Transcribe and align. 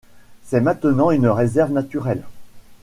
C'est 0.43 0.61
maintenant 0.61 1.11
une 1.11 1.27
réserve 1.27 1.71
naturelle. 1.73 2.23